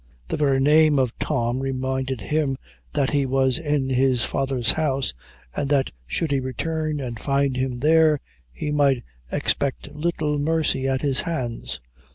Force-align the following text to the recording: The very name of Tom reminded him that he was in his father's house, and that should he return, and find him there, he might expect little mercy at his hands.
The 0.29 0.35
very 0.35 0.59
name 0.59 0.97
of 0.97 1.15
Tom 1.19 1.59
reminded 1.59 2.21
him 2.21 2.57
that 2.93 3.11
he 3.11 3.27
was 3.27 3.59
in 3.59 3.91
his 3.91 4.25
father's 4.25 4.71
house, 4.71 5.13
and 5.55 5.69
that 5.69 5.91
should 6.07 6.31
he 6.31 6.39
return, 6.39 6.99
and 6.99 7.19
find 7.19 7.55
him 7.55 7.77
there, 7.77 8.19
he 8.51 8.71
might 8.71 9.03
expect 9.31 9.93
little 9.93 10.39
mercy 10.39 10.87
at 10.87 11.03
his 11.03 11.21
hands. 11.21 11.81